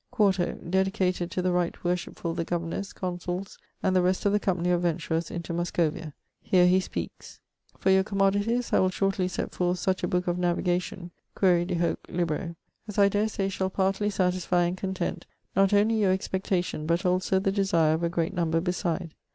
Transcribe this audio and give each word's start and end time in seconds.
Quarto; 0.09 0.53
dedicated 0.67 1.29
'to 1.29 1.43
the 1.43 1.51
right 1.51 1.75
worshipfull 1.83 2.35
the 2.35 2.43
governors, 2.43 2.91
consulles, 2.91 3.59
and 3.83 3.95
the 3.95 4.01
rest 4.01 4.25
of 4.25 4.31
the 4.31 4.39
company 4.39 4.71
of 4.71 4.81
venturers 4.81 5.29
into 5.29 5.53
Muscovia.' 5.53 6.15
Here 6.41 6.65
he 6.65 6.79
speakes: 6.79 7.39
'For 7.77 7.91
your 7.91 8.03
commodities 8.03 8.73
I 8.73 8.79
will 8.79 8.89
shortly 8.89 9.27
set 9.27 9.51
forthe 9.51 9.77
suche 9.77 10.01
a 10.01 10.07
book 10.07 10.25
of 10.25 10.39
navigation' 10.39 11.11
quaere 11.35 11.65
de 11.65 11.75
hoc 11.75 11.99
libro 12.09 12.55
'as 12.87 12.97
I 12.97 13.09
dare 13.09 13.27
saie 13.27 13.47
shall 13.49 13.69
partly 13.69 14.09
satisfy 14.09 14.63
and 14.63 14.75
contente 14.75 15.25
not 15.55 15.71
onely 15.71 15.99
your 16.01 16.11
expectation 16.13 16.87
but 16.87 17.05
also 17.05 17.37
the 17.37 17.51
desire 17.51 17.93
of 17.93 18.01
a 18.01 18.09
great 18.09 18.33
nomber 18.33 18.59
beside. 18.59 19.13